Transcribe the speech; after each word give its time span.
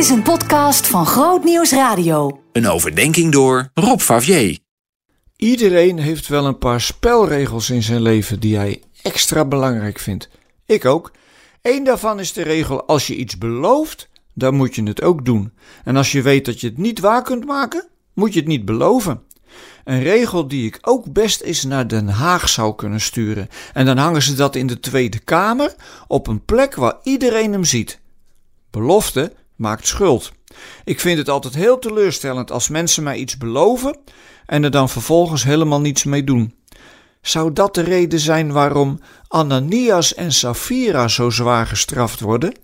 is 0.00 0.10
een 0.10 0.22
podcast 0.22 0.86
van 0.86 1.06
Groot 1.06 1.44
Nieuws 1.44 1.72
Radio. 1.72 2.40
Een 2.52 2.68
overdenking 2.68 3.32
door 3.32 3.70
Rob 3.74 4.00
Favier. 4.00 4.58
Iedereen 5.36 5.98
heeft 5.98 6.28
wel 6.28 6.46
een 6.46 6.58
paar 6.58 6.80
spelregels 6.80 7.70
in 7.70 7.82
zijn 7.82 8.02
leven 8.02 8.40
die 8.40 8.56
hij 8.56 8.82
extra 9.02 9.44
belangrijk 9.44 9.98
vindt. 9.98 10.28
Ik 10.66 10.84
ook. 10.84 11.12
Eén 11.62 11.84
daarvan 11.84 12.20
is 12.20 12.32
de 12.32 12.42
regel: 12.42 12.84
als 12.84 13.06
je 13.06 13.16
iets 13.16 13.38
belooft, 13.38 14.08
dan 14.34 14.54
moet 14.54 14.74
je 14.74 14.82
het 14.82 15.02
ook 15.02 15.24
doen. 15.24 15.52
En 15.84 15.96
als 15.96 16.12
je 16.12 16.22
weet 16.22 16.44
dat 16.44 16.60
je 16.60 16.66
het 16.66 16.78
niet 16.78 17.00
waar 17.00 17.22
kunt 17.22 17.44
maken, 17.44 17.88
moet 18.14 18.32
je 18.32 18.38
het 18.38 18.48
niet 18.48 18.64
beloven. 18.64 19.22
Een 19.84 20.02
regel 20.02 20.48
die 20.48 20.66
ik 20.66 20.78
ook 20.80 21.12
best 21.12 21.40
eens 21.40 21.64
naar 21.64 21.88
Den 21.88 22.08
Haag 22.08 22.48
zou 22.48 22.74
kunnen 22.74 23.00
sturen. 23.00 23.48
En 23.72 23.86
dan 23.86 23.96
hangen 23.96 24.22
ze 24.22 24.34
dat 24.34 24.56
in 24.56 24.66
de 24.66 24.80
Tweede 24.80 25.18
Kamer 25.18 25.74
op 26.06 26.26
een 26.26 26.44
plek 26.44 26.74
waar 26.74 26.96
iedereen 27.02 27.52
hem 27.52 27.64
ziet. 27.64 28.00
Belofte 28.70 29.32
maakt 29.60 29.86
schuld. 29.86 30.32
Ik 30.84 31.00
vind 31.00 31.18
het 31.18 31.28
altijd 31.28 31.54
heel 31.54 31.78
teleurstellend 31.78 32.50
als 32.50 32.68
mensen 32.68 33.02
mij 33.02 33.16
iets 33.16 33.36
beloven 33.36 33.98
en 34.46 34.64
er 34.64 34.70
dan 34.70 34.88
vervolgens 34.88 35.42
helemaal 35.42 35.80
niets 35.80 36.04
mee 36.04 36.24
doen. 36.24 36.54
Zou 37.22 37.52
dat 37.52 37.74
de 37.74 37.80
reden 37.80 38.20
zijn 38.20 38.52
waarom 38.52 39.00
Ananias 39.28 40.14
en 40.14 40.32
Safira 40.32 41.08
zo 41.08 41.30
zwaar 41.30 41.66
gestraft 41.66 42.20
worden? 42.20 42.54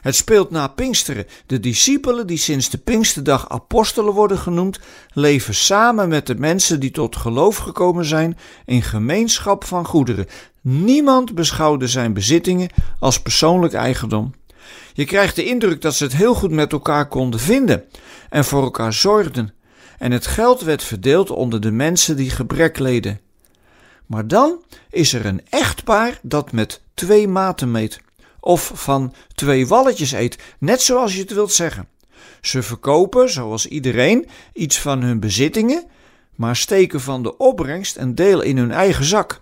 Het 0.00 0.14
speelt 0.14 0.50
na 0.50 0.68
Pinksteren. 0.68 1.26
De 1.46 1.60
discipelen, 1.60 2.26
die 2.26 2.38
sinds 2.38 2.70
de 2.70 2.78
Pinksterdag 2.78 3.48
apostelen 3.48 4.12
worden 4.12 4.38
genoemd, 4.38 4.80
leven 5.12 5.54
samen 5.54 6.08
met 6.08 6.26
de 6.26 6.34
mensen 6.34 6.80
die 6.80 6.90
tot 6.90 7.16
geloof 7.16 7.56
gekomen 7.56 8.04
zijn 8.04 8.38
in 8.64 8.82
gemeenschap 8.82 9.64
van 9.64 9.84
goederen. 9.84 10.26
Niemand 10.60 11.34
beschouwde 11.34 11.86
zijn 11.86 12.12
bezittingen 12.12 12.70
als 12.98 13.22
persoonlijk 13.22 13.72
eigendom. 13.72 14.32
Je 14.92 15.04
krijgt 15.04 15.36
de 15.36 15.44
indruk 15.44 15.80
dat 15.82 15.94
ze 15.94 16.04
het 16.04 16.16
heel 16.16 16.34
goed 16.34 16.50
met 16.50 16.72
elkaar 16.72 17.08
konden 17.08 17.40
vinden 17.40 17.84
en 18.28 18.44
voor 18.44 18.62
elkaar 18.62 18.92
zorgden. 18.92 19.54
En 19.98 20.12
het 20.12 20.26
geld 20.26 20.60
werd 20.60 20.82
verdeeld 20.82 21.30
onder 21.30 21.60
de 21.60 21.70
mensen 21.70 22.16
die 22.16 22.30
gebrek 22.30 22.78
leden. 22.78 23.20
Maar 24.06 24.28
dan 24.28 24.62
is 24.90 25.12
er 25.12 25.26
een 25.26 25.40
echtpaar 25.50 26.18
dat 26.22 26.52
met 26.52 26.80
twee 26.94 27.28
maten 27.28 27.70
meet. 27.70 28.00
Of 28.40 28.70
van 28.74 29.14
twee 29.34 29.66
walletjes 29.66 30.12
eet, 30.12 30.38
net 30.58 30.82
zoals 30.82 31.14
je 31.14 31.20
het 31.20 31.32
wilt 31.32 31.52
zeggen. 31.52 31.88
Ze 32.40 32.62
verkopen, 32.62 33.30
zoals 33.30 33.66
iedereen, 33.66 34.28
iets 34.52 34.80
van 34.80 35.02
hun 35.02 35.20
bezittingen, 35.20 35.84
maar 36.36 36.56
steken 36.56 37.00
van 37.00 37.22
de 37.22 37.36
opbrengst 37.36 37.96
een 37.96 38.14
deel 38.14 38.40
in 38.40 38.56
hun 38.56 38.72
eigen 38.72 39.04
zak. 39.04 39.40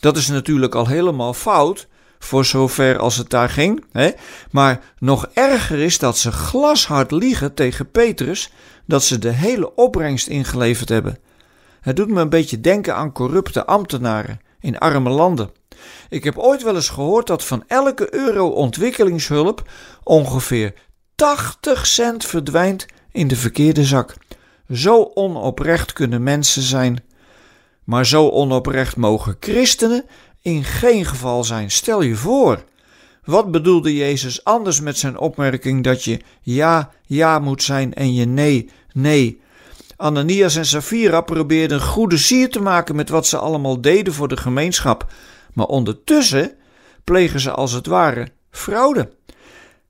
Dat 0.00 0.16
is 0.16 0.28
natuurlijk 0.28 0.74
al 0.74 0.86
helemaal 0.86 1.34
fout, 1.34 1.86
voor 2.24 2.44
zover 2.44 2.98
als 2.98 3.16
het 3.16 3.30
daar 3.30 3.48
ging. 3.48 3.84
Hè? 3.92 4.10
Maar 4.50 4.80
nog 4.98 5.28
erger 5.34 5.78
is 5.78 5.98
dat 5.98 6.18
ze 6.18 6.32
glashard 6.32 7.10
liegen 7.10 7.54
tegen 7.54 7.90
Petrus 7.90 8.52
dat 8.86 9.04
ze 9.04 9.18
de 9.18 9.30
hele 9.30 9.74
opbrengst 9.74 10.26
ingeleverd 10.26 10.88
hebben. 10.88 11.18
Het 11.80 11.96
doet 11.96 12.08
me 12.08 12.20
een 12.20 12.28
beetje 12.28 12.60
denken 12.60 12.94
aan 12.94 13.12
corrupte 13.12 13.66
ambtenaren 13.66 14.40
in 14.60 14.78
arme 14.78 15.10
landen. 15.10 15.50
Ik 16.08 16.24
heb 16.24 16.38
ooit 16.38 16.62
wel 16.62 16.74
eens 16.74 16.88
gehoord 16.88 17.26
dat 17.26 17.44
van 17.44 17.64
elke 17.66 18.14
euro 18.14 18.48
ontwikkelingshulp 18.48 19.70
ongeveer 20.02 20.74
80 21.14 21.86
cent 21.86 22.24
verdwijnt 22.24 22.86
in 23.12 23.28
de 23.28 23.36
verkeerde 23.36 23.84
zak. 23.84 24.14
Zo 24.72 25.10
onoprecht 25.14 25.92
kunnen 25.92 26.22
mensen 26.22 26.62
zijn. 26.62 27.04
Maar 27.84 28.06
zo 28.06 28.28
onoprecht 28.28 28.96
mogen 28.96 29.36
christenen 29.40 30.04
in 30.44 30.64
geen 30.64 31.04
geval 31.04 31.44
zijn. 31.44 31.70
Stel 31.70 32.02
je 32.02 32.14
voor. 32.14 32.64
Wat 33.24 33.50
bedoelde 33.50 33.94
Jezus 33.94 34.44
anders 34.44 34.80
met 34.80 34.98
zijn 34.98 35.18
opmerking 35.18 35.84
dat 35.84 36.04
je 36.04 36.20
ja, 36.42 36.90
ja 37.06 37.38
moet 37.38 37.62
zijn 37.62 37.94
en 37.94 38.14
je 38.14 38.24
nee, 38.24 38.70
nee? 38.92 39.40
Ananias 39.96 40.56
en 40.56 40.66
Safira 40.66 41.20
probeerden 41.20 41.80
goede 41.80 42.16
sier 42.16 42.50
te 42.50 42.60
maken 42.60 42.96
met 42.96 43.08
wat 43.08 43.26
ze 43.26 43.38
allemaal 43.38 43.80
deden 43.80 44.12
voor 44.12 44.28
de 44.28 44.36
gemeenschap, 44.36 45.12
maar 45.52 45.66
ondertussen 45.66 46.52
plegen 47.04 47.40
ze 47.40 47.50
als 47.50 47.72
het 47.72 47.86
ware 47.86 48.28
fraude. 48.50 49.10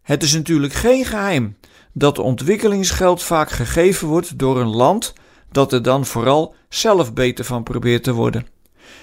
Het 0.03 0.23
is 0.23 0.33
natuurlijk 0.33 0.73
geen 0.73 1.05
geheim 1.05 1.57
dat 1.93 2.19
ontwikkelingsgeld 2.19 3.23
vaak 3.23 3.51
gegeven 3.51 4.09
wordt 4.09 4.39
door 4.39 4.61
een 4.61 4.77
land 4.77 5.13
dat 5.51 5.73
er 5.73 5.83
dan 5.83 6.07
vooral 6.07 6.55
zelf 6.69 7.13
beter 7.13 7.45
van 7.45 7.63
probeert 7.63 8.03
te 8.03 8.13
worden. 8.13 8.47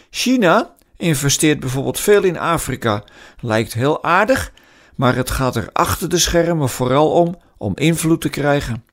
China 0.09 0.75
investeert 1.01 1.59
bijvoorbeeld 1.59 2.00
veel 2.00 2.23
in 2.23 2.39
Afrika. 2.39 3.03
Lijkt 3.39 3.73
heel 3.73 4.03
aardig, 4.03 4.51
maar 4.95 5.16
het 5.16 5.29
gaat 5.29 5.56
er 5.56 5.69
achter 5.73 6.09
de 6.09 6.17
schermen 6.17 6.69
vooral 6.69 7.12
om 7.12 7.38
om 7.57 7.73
invloed 7.75 8.22
te 8.22 8.29
krijgen. 8.29 8.84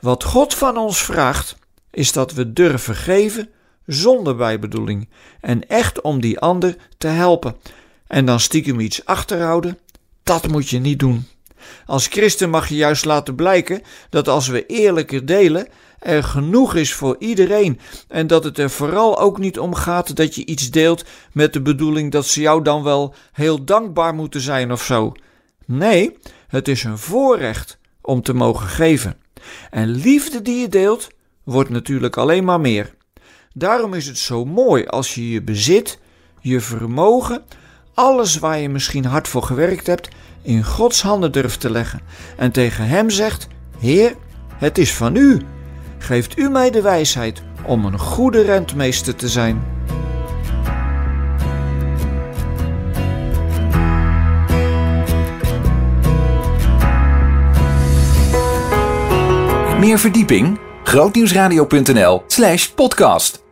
Wat 0.00 0.24
God 0.24 0.54
van 0.54 0.76
ons 0.76 1.02
vraagt, 1.02 1.56
is 1.90 2.12
dat 2.12 2.32
we 2.32 2.52
durven 2.52 2.94
geven 2.94 3.48
zonder 3.86 4.36
bijbedoeling 4.36 5.08
en 5.40 5.68
echt 5.68 6.00
om 6.00 6.20
die 6.20 6.38
ander 6.38 6.76
te 6.98 7.06
helpen. 7.06 7.56
En 8.06 8.24
dan 8.24 8.40
stiekem 8.40 8.80
iets 8.80 9.04
achterhouden, 9.04 9.78
dat 10.22 10.48
moet 10.48 10.68
je 10.68 10.78
niet 10.78 10.98
doen. 10.98 11.26
Als 11.86 12.06
christen 12.06 12.50
mag 12.50 12.68
je 12.68 12.76
juist 12.76 13.04
laten 13.04 13.34
blijken 13.34 13.82
dat 14.10 14.28
als 14.28 14.48
we 14.48 14.66
eerlijker 14.66 15.26
delen, 15.26 15.68
er 15.98 16.24
genoeg 16.24 16.74
is 16.74 16.94
voor 16.94 17.16
iedereen 17.18 17.80
en 18.08 18.26
dat 18.26 18.44
het 18.44 18.58
er 18.58 18.70
vooral 18.70 19.20
ook 19.20 19.38
niet 19.38 19.58
om 19.58 19.74
gaat 19.74 20.16
dat 20.16 20.34
je 20.34 20.46
iets 20.46 20.70
deelt 20.70 21.04
met 21.32 21.52
de 21.52 21.62
bedoeling 21.62 22.12
dat 22.12 22.26
ze 22.26 22.40
jou 22.40 22.62
dan 22.62 22.82
wel 22.82 23.14
heel 23.32 23.64
dankbaar 23.64 24.14
moeten 24.14 24.40
zijn 24.40 24.72
of 24.72 24.82
zo. 24.82 25.12
Nee, 25.66 26.16
het 26.48 26.68
is 26.68 26.84
een 26.84 26.98
voorrecht 26.98 27.78
om 28.00 28.22
te 28.22 28.32
mogen 28.32 28.68
geven. 28.68 29.16
En 29.70 29.88
liefde 29.88 30.42
die 30.42 30.60
je 30.60 30.68
deelt, 30.68 31.08
wordt 31.44 31.70
natuurlijk 31.70 32.16
alleen 32.16 32.44
maar 32.44 32.60
meer. 32.60 32.94
Daarom 33.52 33.94
is 33.94 34.06
het 34.06 34.18
zo 34.18 34.44
mooi 34.44 34.86
als 34.86 35.14
je 35.14 35.30
je 35.30 35.42
bezit, 35.42 35.98
je 36.40 36.60
vermogen, 36.60 37.44
alles 37.94 38.38
waar 38.38 38.58
je 38.58 38.68
misschien 38.68 39.04
hard 39.04 39.28
voor 39.28 39.42
gewerkt 39.42 39.86
hebt, 39.86 40.08
in 40.42 40.64
Gods 40.64 41.02
handen 41.02 41.32
durft 41.32 41.60
te 41.60 41.70
leggen 41.70 42.00
en 42.36 42.52
tegen 42.52 42.86
Hem 42.86 43.10
zegt: 43.10 43.48
Heer, 43.78 44.16
het 44.58 44.78
is 44.78 44.94
van 44.94 45.16
U. 45.16 45.42
Geeft 45.98 46.38
U 46.38 46.48
mij 46.48 46.70
de 46.70 46.82
wijsheid 46.82 47.42
om 47.64 47.84
een 47.84 47.98
goede 47.98 48.42
rentmeester 48.42 49.16
te 49.16 49.28
zijn. 49.28 49.62
Meer 59.78 59.98
verdieping? 59.98 60.58
grootnieuwsradio.nl/podcast 60.84 63.46